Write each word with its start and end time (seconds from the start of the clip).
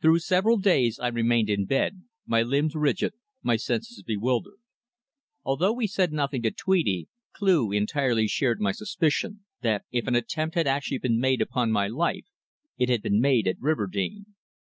Through 0.00 0.18
several 0.18 0.56
days 0.58 0.98
I 0.98 1.06
remained 1.06 1.48
in 1.48 1.66
bed, 1.66 2.02
my 2.26 2.42
limbs 2.42 2.74
rigid, 2.74 3.12
my 3.44 3.54
senses 3.54 4.02
bewildered. 4.02 4.56
Although 5.44 5.72
we 5.74 5.86
said 5.86 6.12
nothing 6.12 6.42
to 6.42 6.50
Tweedie, 6.50 7.06
Cleugh 7.32 7.70
entirely 7.72 8.26
shared 8.26 8.60
my 8.60 8.72
suspicion 8.72 9.44
that 9.60 9.84
if 9.92 10.08
an 10.08 10.16
attempt 10.16 10.56
had 10.56 10.66
actually 10.66 10.98
been 10.98 11.20
made 11.20 11.40
upon 11.40 11.70
my 11.70 11.86
life 11.86 12.26
it 12.76 12.88
had 12.88 13.02
been 13.02 13.20
made 13.20 13.46
at 13.46 13.60
Riverdene. 13.60 14.34